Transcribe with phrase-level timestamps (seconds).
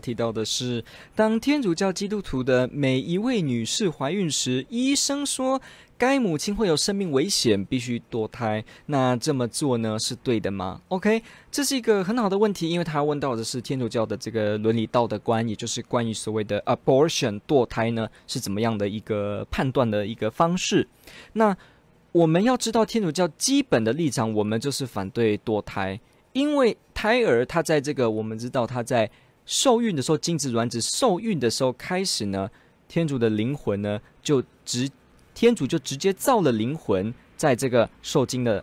[0.00, 0.82] 提到的是，
[1.14, 5.60] 当天主教基督徒的每一位女士怀孕时，医生说
[5.98, 8.64] 该母亲会有生命危险，必须堕胎。
[8.86, 20.88] 那这么做呢，是对的吗？OK，这是一个很好的问题，因为他问到的是天主教的这个伦理道德观，也就是关于所谓的 abortion 堕胎呢，是怎么样的一个判断的一个方式。
[21.34, 21.54] 那
[22.12, 26.00] 我们要知道天主教基本的立场，我们就是反对堕胎，
[26.32, 29.10] 因为胎儿他在这个我们知道他在。
[29.50, 32.48] 受孕的时候，精子卵子受孕的时候开始呢，
[32.86, 34.88] 天主的灵魂呢就直，
[35.34, 38.62] 天主就直接造了灵魂在这个受精的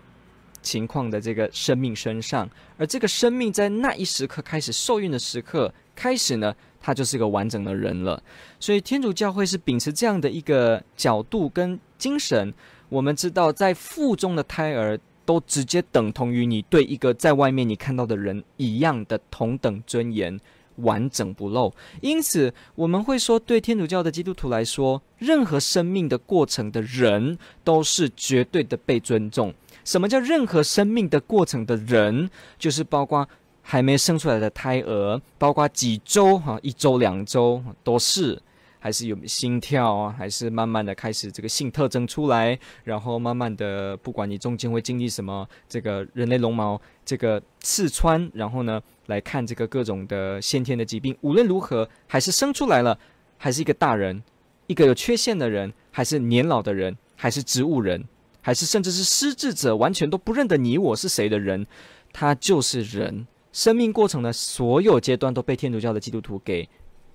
[0.62, 8.24] 情况的这个生命身上，而这个生命在那一时刻开始受孕的时刻开始呢，他就是个完整的人了。
[8.58, 12.54] 所以天主教会是秉持这样的一个角度跟精神。
[12.88, 20.40] 我们知道，在腹中的胎儿都直接等同于你对一个在外面你看到的人一样的同等尊严。
[20.78, 29.54] 完整不漏，因此我们会说，对天主教的基督徒来说，任何生命的过程的人都是绝对的被尊重。
[29.84, 32.30] 什么叫任何生命的过程的人？
[32.58, 33.28] 就是包括
[33.62, 38.42] 还没生出来的胎儿，包括几周哈，一周两周都是。
[38.88, 52.98] 还是有心跳啊，还是慢慢的开始这个性特征出来，然后慢慢的，不管你中间会经历什么，这个人类绒毛这个刺穿，然后呢来看这个各种的先天的疾病，无论如何还是生出来了，
[53.38, 54.24] 还是一个大人，
[54.68, 58.08] 一个有缺陷的人，还是年老的人，还是植物人，
[58.40, 61.68] 还是甚至是失智者，完全都不认得你我是谁的人，
[62.14, 63.28] 他就是人。
[63.52, 66.70] 生命过程的所有阶段都被天主教的基督徒给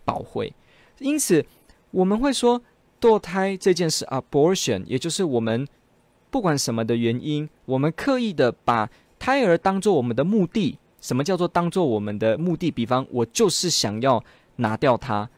[0.04, 0.52] 保会。
[0.98, 1.44] 因此，
[1.92, 2.60] 我们会说
[3.00, 5.66] 堕胎这件事，abortion，也就是我们
[6.30, 10.78] 不管什么的原因，我们刻意的把胎儿当做我们的目的。
[11.00, 12.70] 什么叫做当做我们的目的？
[12.70, 14.22] 比方，我就是想要
[14.56, 15.28] 拿掉它。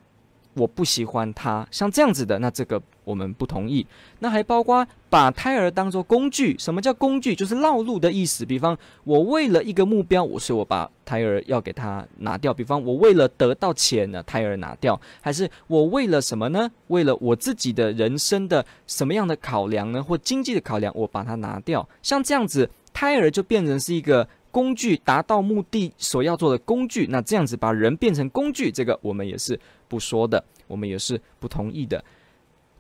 [0.55, 3.87] 我不喜欢它，像这样子的，那这个我们不同意。
[4.19, 6.57] 那还包括把胎儿当作工具。
[6.59, 7.35] 什么叫工具？
[7.35, 8.45] 就是绕路的意思。
[8.45, 12.53] 比方，我为了一个目标，我所以我把胎儿要给他拿掉。
[12.53, 16.71] 比方，我为了得到钱呢，胎儿拿掉，还是我为了什么呢？
[16.89, 20.03] 为了我自己的人生的什么样的考量呢？
[20.03, 21.89] 或经济的考量，我把它拿掉。
[22.03, 27.07] 像这样子，胎儿就变成是一个工具，达到目的所要做的工具。
[27.11, 29.59] 那这样子把人变成工具，这个我们也是。
[29.87, 32.03] 不说的，我们也是不同意的。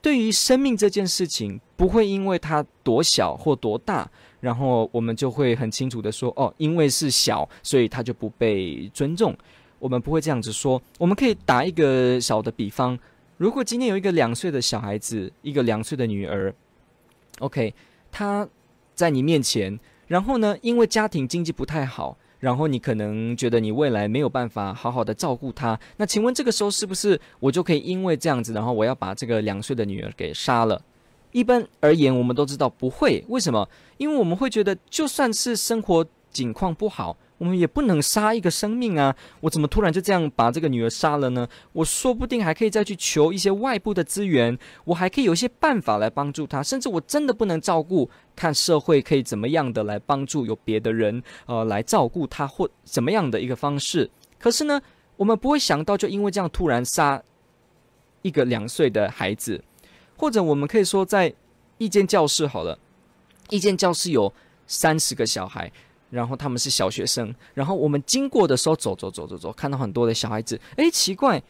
[0.04, 4.06] 对于生命这件事情，不会因为它多小或多大，
[4.38, 9.34] 然后我们就会很清楚的说：“哦，因为是小，所以它就不被尊重。”
[9.81, 10.81] 我们不会这样子说。
[10.98, 12.98] 我们可以打一个小的比方：
[13.38, 16.54] 如果今天有一个两岁的小孩子，一个两岁的女儿
[17.38, 17.72] ，OK，
[18.12, 18.47] 她
[18.94, 22.19] 在你面前，然后呢，因为家庭经济不太好。
[22.44, 30.78] 然后你可能觉得你未来没有办法好好的照顾他，那请问这个时候是不是我就可以因为这样子，然后我要把这个两岁的女儿给杀了？
[31.33, 33.25] 一般而言，我们都知道不会。
[33.28, 33.66] 为什么？
[33.97, 37.16] 因为我们会觉得，就算是生活境况不好。
[37.37, 39.15] 我们也不能杀一个生命啊！
[39.41, 41.47] 我怎么突然就这样把这个女儿杀了呢？
[41.72, 46.62] 我说不定还可以再去求一些外部的资源，我还可以有一些办法来帮助她。
[46.62, 54.09] 甚至我真的不能照顾，看社会可以怎么样的来帮助，有别的人呃来照顾她或怎么样的一个方式。
[54.39, 54.81] 可是呢，
[55.16, 57.21] 我们不会想到就因为这样突然杀
[58.22, 59.62] 一个两岁的孩子，
[60.16, 61.34] 或者我们可以说在
[61.78, 62.78] 一间教室好了，
[63.51, 64.33] 一间教室有
[64.69, 65.72] 三十个小孩。
[66.14, 71.42] 然后他们是小学生，然后我们经过的时候，走走走走走，看到很多的小孩子，诶，奇怪，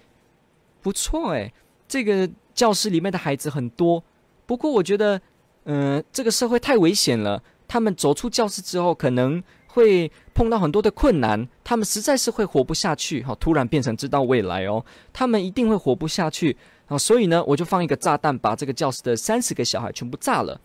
[0.80, 1.52] 不错诶，
[1.86, 4.02] 这个教室里面的孩子很多。
[4.46, 5.20] 不过我觉得，
[5.64, 7.42] 嗯、这个社会太危险了。
[7.66, 13.22] 他们走出教室之后，可能会碰到很多的困难，他们实在是会活不下去。
[13.22, 16.56] 好，突然变成知道未来哦，他们一定会活不下去。
[16.86, 20.60] 啊，所以呢，我就放一个炸弹，把这个教室的三十个小孩全部炸了。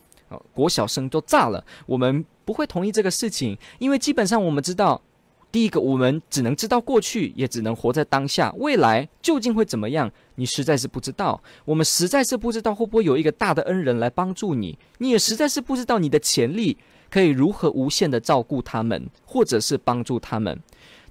[0.54, 2.26] 国小生都炸了，我们。
[2.50, 5.00] 不会同意这个事情，因为基本上我们知道，
[5.52, 8.52] 第一个我们只能知道过去，也只能活在当下。
[8.58, 11.40] 未来究竟会怎么样，你实在是不知道。
[11.64, 16.76] 我们实在是不知道会不会有一个大的恩人来帮助你，你也实在是不知道你的潜力
[17.12, 20.60] 可以如何无限的照顾他们，或者是帮助他们。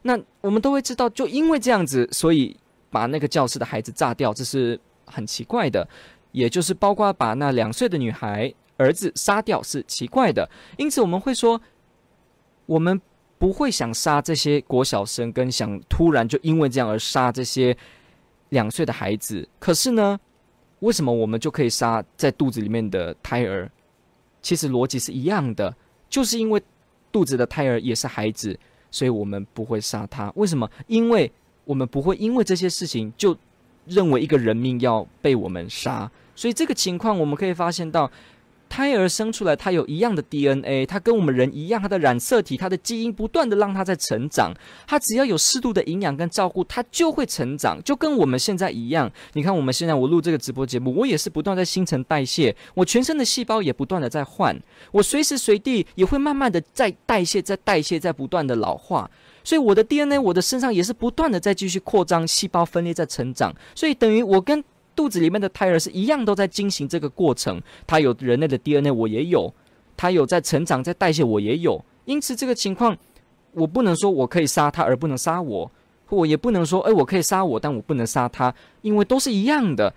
[0.03, 2.57] 那我们都会知道，就因为这样子，所以
[2.91, 5.89] 把那个教室的孩子炸掉，这是很奇怪的。
[6.33, 8.53] 也就是包括把那两岁的女孩。
[8.79, 10.49] 儿子杀掉是奇怪的。
[10.79, 11.61] 因此，我们会说，
[12.65, 12.99] 我们
[13.39, 17.77] 不会想杀这些国小生，跟想突然就因为这样而杀这些
[18.49, 19.47] 两岁的孩子。
[19.59, 20.19] 可是呢，
[20.81, 23.71] 为什么我们就可以杀在肚子里面的胎儿？
[24.41, 25.75] 其实逻辑是一样的，
[26.09, 26.63] 就是因为
[27.13, 28.59] 肚子的胎儿也是孩子，
[28.91, 30.33] 所以我们不会杀他。
[30.37, 30.69] 为什么？
[30.87, 31.31] 因为
[31.65, 33.37] 我们不会因为这些事情就
[33.87, 36.11] 认为一个人命要被我们杀。
[36.35, 38.11] 所以这个情况我们可以发现到。
[38.69, 44.53] 胎儿生出来，他有一样的 DNA，他跟我们人一样，他的染色体、他的基因不断的让他在成长。
[44.87, 49.11] 他只要有适度的营养跟照顾，他就会成长，就跟我们现在一样。
[49.33, 54.59] 你看，我们现在我录这个直播节目，我也是不断在新陈代谢，我全身的细胞也不断的在换，
[54.93, 59.11] 我随时随地也会慢慢的在代谢，在代谢，在不断的老化。
[59.45, 63.55] 所以我的 DNA，我的身上也是不断的在继续扩张，细胞分裂在成长。
[63.75, 64.63] 所以等于我跟
[64.99, 67.63] 肚子里面的胎儿是一样，都在进行这个过程。
[67.87, 69.49] 他有人类的 DNA，我也有；
[69.97, 71.81] 他有在成长、在代谢，我也有。
[72.05, 72.99] 因此，这个情况，
[73.53, 75.71] 我不能说我可以杀他而不能杀我，
[76.09, 78.53] 我也不能说，哎，我可以杀我，但我不能杀他，
[78.83, 79.95] 因为都是一样的。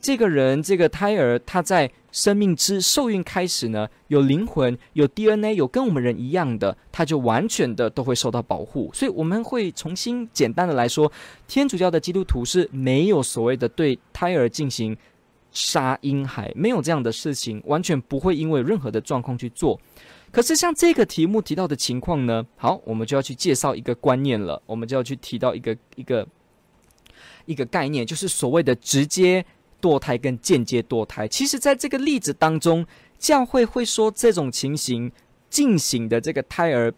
[0.00, 8.90] 这个人，这个胎儿，他在生命之受孕开始呢，有灵魂，有 DNA，有跟我们人一样的，他就完全的都会受到保护。
[8.94, 11.12] 所以我们会重新简单的来说，
[11.46, 14.96] 天主教的基督徒是没有所谓的对胎儿进行
[15.52, 19.78] 杀婴孩，没有这样的事情，完全不会因为任何的状况去做。
[20.32, 26.26] 可是像这个题目提到的情况呢，好，我们就要去介绍一个观念了，我们就要去提到一个一个
[27.44, 29.44] 一个概念，就是所谓的直接。
[29.80, 32.86] 堕胎跟间接堕胎，其实在这个例子当中，
[33.18, 35.10] 教会会说这种情形
[35.48, 36.92] 进行的这个胎儿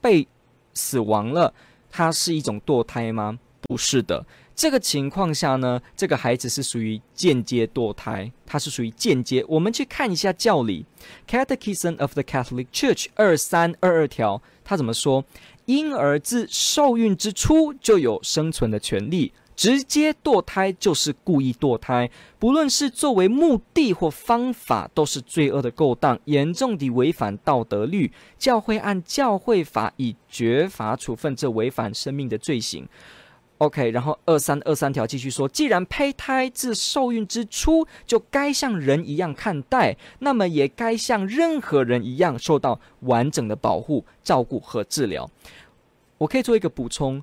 [0.00, 0.26] 被
[0.74, 1.52] 死亡了，
[1.90, 3.38] 它是一种堕胎吗？
[3.62, 4.24] 不是的，
[4.54, 9.44] 这个情况下呢，这个孩子是属于间接堕胎，它是属于间接。
[9.48, 10.86] 我们去看一下教理
[11.28, 15.24] ，Catechism of the Catholic Church 二三二二条，它怎么说？
[15.66, 19.32] 婴儿自受孕之初就有生存的权利。
[19.58, 22.08] 直接堕胎就是故意堕胎，
[22.38, 28.12] 不论是作为目的或方法，都是罪恶的勾当，严重的违反道德律。
[28.38, 32.88] 教会按教会法以绝罚处分这违反生命的罪行。
[33.56, 45.28] OK，然后二三二三条继续说，既然胚胎自受孕之初就该像人一样看待，那么也该像任何人一样受到完整的保护、照顾和治疗。
[46.18, 47.20] 我可以做一个补充。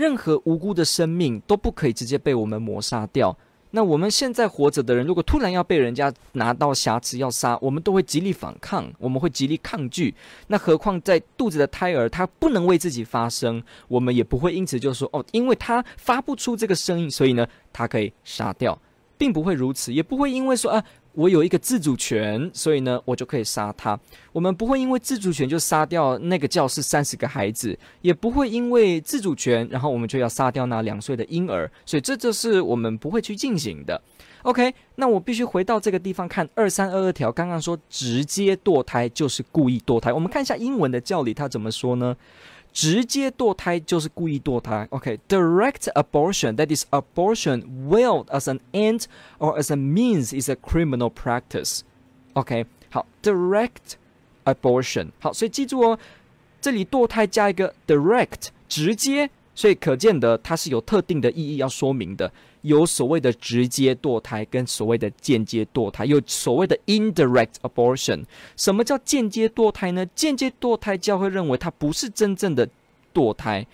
[0.00, 3.36] 任何无辜的生命都不可以直接被我们抹杀掉。
[3.72, 10.14] 那我们现在活着的人，如果突然要被人家拿到瑕疵要杀，我们都会极力反抗，我们会极力抗拒。
[10.46, 18.76] 那何况在肚子的胎儿，他不能为自己发声，我们也不会因此就说哦，因为他发不出这个声音，所以呢，他可以杀掉，
[19.18, 20.82] 并不会如此，也不会因为说啊。
[21.12, 23.98] 我有一个自主权，所以呢，我就可以杀他。
[24.32, 31.70] 我们不会因为自主权就杀掉那个教室三十个孩子，也不会因为自主权，然后我们就要杀掉那两岁的婴儿。
[31.84, 34.00] 所以这就是我们不会去进行的。
[34.42, 40.12] OK，那我必须回到这个地方看二三二二条，刚刚说直接堕胎就是故意堕胎。
[40.12, 42.16] 我们看一下英文的教理，他怎么说呢？
[42.73, 44.87] 直接堕胎就是故意堕胎。
[44.91, 49.05] OK，direct abortion，that is abortion willed as an end
[49.39, 53.93] or as a means is a criminal practice。OK，好，direct
[54.43, 55.97] abortion，好，所以记住哦，
[56.59, 59.29] 这里堕胎加一个 direct，直接，
[59.60, 62.32] 所以可见的它是有特定的意义要说明的。
[62.62, 68.24] 有所谓的直接堕胎跟所谓的间接堕胎，有所谓的 indirect abortion。
[68.56, 70.06] 什么叫间接堕胎呢？
[70.14, 72.66] 间接堕胎教会认为它不是真正的
[73.12, 73.66] 堕胎，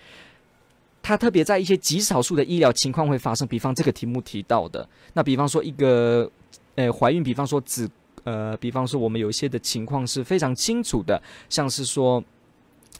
[1.00, 6.28] 它特别在一些极少数的医疗情况会发生，比方这个题目提到的，那比方说一个
[6.74, 7.88] 呃怀孕，比方说子
[8.24, 12.24] 呃，比方说我们有一些的情况是非常清楚的，像是说。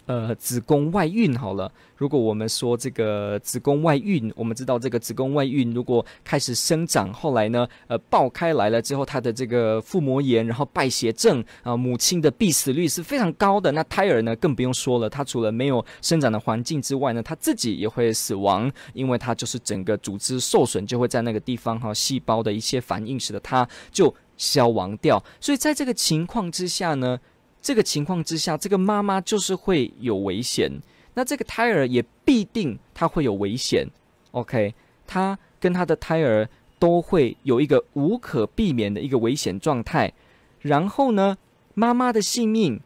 [0.06, 1.70] 呃，子宫外孕好了。
[1.96, 13.72] 如果我们说这个子宫外孕，我们知道这个子宫外孕如果开始生长，后来呢，呃，爆开来了之后，它的这个腹膜炎，然后败血症啊，母亲的必死率是非常高的。
[13.72, 25.20] 那胎儿呢，更不用说了，它除了没有生长的环境之外呢，它自己也会死亡，因为它就是整个组织受损，就会在那个地方哈，细胞的一些反应使得它就消亡掉。
[25.40, 27.18] 所以在这个情况之下呢。
[27.60, 30.70] 这个情况之下，这个妈妈就是会有危险，
[31.14, 33.88] 那这个胎儿也必定他会有危险。
[34.30, 34.74] OK，
[35.06, 36.48] 他跟他的胎儿
[36.78, 40.12] 都会有一个无可避免的一个危险状态。
[40.60, 41.36] 然后呢，
[41.74, 42.80] 妈妈的性命、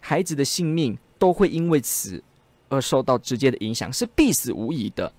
[0.00, 2.22] 孩子的性命都会因为此
[2.68, 5.12] 而受到直接的影响，是必死无疑的。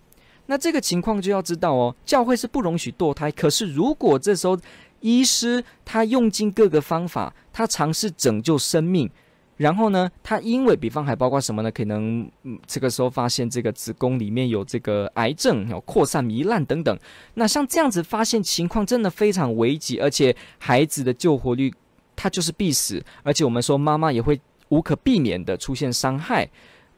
[0.47, 3.31] 那这个情况就要知道哦，教会是不容许堕胎。
[3.31, 4.57] 可是如果这时候
[5.01, 9.09] 医师他用尽各个方法，他尝试拯救生命。
[9.57, 11.69] 然后呢，他因为比方还包括什么呢？
[11.71, 16.97] 可能嗯，这个时候发现这个子宫里面有这个癌症，有扩散糜烂等等。
[17.35, 21.71] 那像这样子发现情况真的非常危急，而且孩子的救活率
[22.15, 24.39] 他就是必死，而且我们说妈妈也会
[24.69, 26.49] 无可避免的出现伤害、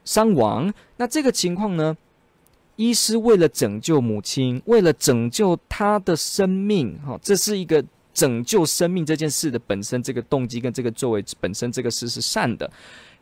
[0.06, 0.74] 伤亡。
[0.96, 1.98] 那这个情况呢，
[2.76, 7.84] 医师为了拯救母亲，为了拯救她的生命，哈，这是一个。
[8.16, 12.72] 拯救生命这件事的本身，这个动机跟这个作为本身，这个事是善的。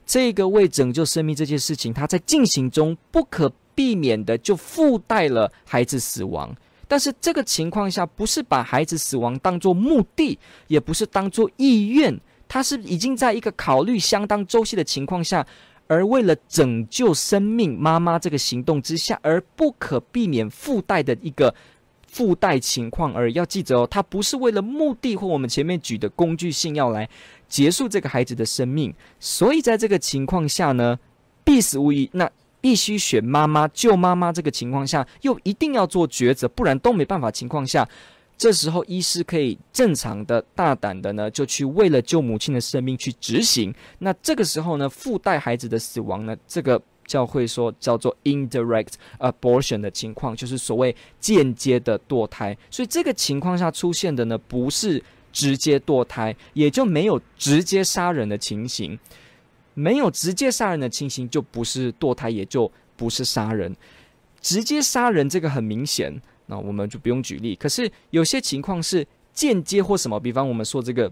[0.06, 6.54] 这个为拯救生命这件事情，它在进行中不可避免的就附带了孩子死亡。
[6.90, 15.48] 但是这个情况下，不是把孩子死亡当做目的，也不是当做意愿，它是已经在一个考虑相当周细的情况下，
[15.92, 21.54] 而为了拯救生命，妈妈这个行动之下，而不可避免附带的一个。
[22.08, 27.10] 附带情况而，要记着哦，它不是为了目的或我们前面举的工具性要来
[27.48, 31.00] 结束这个孩子的生命，所以在这个情况下呢，
[31.46, 32.30] 必死无疑，那
[32.60, 34.30] 必须选妈妈救妈妈。
[34.30, 37.32] 这个情况下又一定要做抉择，不然都没办法。
[37.32, 37.88] 情况下，
[38.42, 43.72] 这时候医师可以正常的、大胆的呢，就去为了救母亲的生命去执行。
[44.00, 46.82] 那这个时候呢，附带孩子的死亡呢，这个。
[47.08, 52.58] 教会说叫做 indirect abortion 的情况，就是所谓间接的堕胎。
[52.70, 58.98] 所以这个情况下出现的呢，不是直接堕胎，也就没有直接杀人的情形。
[59.74, 63.76] 没有直接杀人的情形，就不是堕胎，也就不是杀人。
[64.40, 66.22] 直接杀人这个很明显，
[66.52, 67.56] 那我们就不用举例。
[67.56, 71.12] 可是有些情况是间接或什么，比方我们说这个。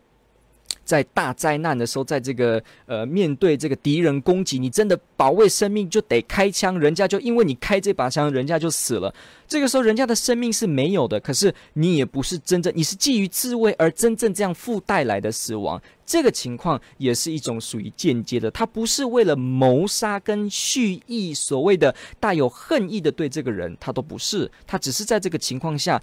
[0.90, 9.14] 在大灾难的时候，在这个呃面对这个敌人攻击，你真的保卫生命就得开枪，人家就因为你开这把枪，人家就死了。
[9.48, 15.80] 这个时候，人家的生命是没有的，可是你也不是真正，你是基于自卫而真正这样附带来的死亡。
[16.08, 26.02] 这个情况也是一种属于间接的，他不是为了谋杀跟蓄意所谓的带有恨意的对这个人，他都不是，他只是在这个情况下。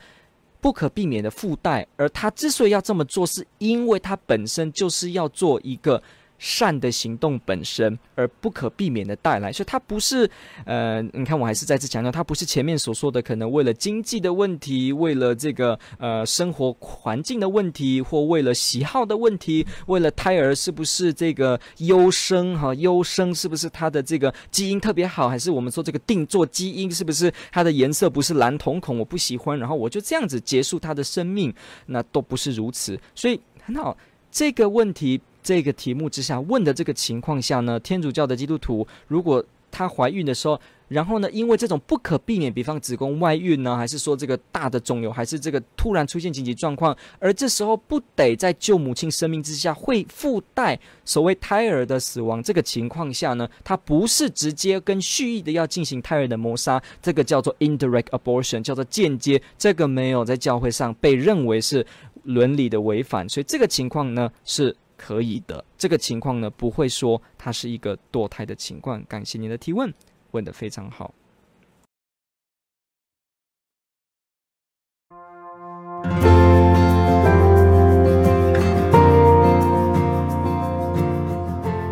[0.66, 6.02] 不可避免的附带，而他之所以要这么做，是因为他本身就是要做一个。
[6.38, 10.28] 善的行动本身，而不可避免的带来，所以它不是，
[10.64, 31.52] 呃，你看，我还是再次强调，它不是前面所说的可能为了经济的问题，为了这个呃生活环境的问题，或为了喜好的问题，为了胎儿是不是这个优生哈，优生是不是他的这个基因特别好，还是我们说这个定做基因是不是它的颜色不是蓝瞳孔，我不喜欢，然后我就这样子结束它的生命，
[31.86, 33.96] 那都不是如此，所以很好，
[34.30, 35.20] 这个问题。
[35.46, 52.42] 这个题目之下问的这个情况下呢，天主教的基督徒，如果她怀孕的时候，然后呢，因为这种不可避免，比方子宫外孕呢，还是说这个大的肿瘤，还是这个突然出现紧急状况，而这时候不得在救母亲生命之下，会附带所谓胎儿的死亡。
[52.42, 61.86] 这个情况下呢，它不是直接跟蓄意的要进行胎儿的谋杀，这个叫做 indirect abortion，叫做间接，这个没有在教会上被认为是
[62.24, 64.74] 伦理的违反，所以这个情况呢是。
[64.96, 69.04] 可以的，这个情况呢，不会说它是一个堕胎的情况。
[69.04, 69.92] 感谢您的提问，
[70.32, 71.14] 问得非常好。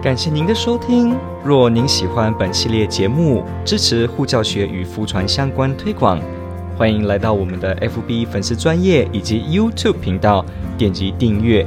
[0.02, 1.16] 感谢您的收听。
[1.42, 6.20] 若您喜欢本系列节目，支持护教学与福传相关推广，
[6.76, 10.44] 欢迎来到我们的 FB 粉丝专业以及 YouTube 频道，
[10.76, 11.66] 点击订阅。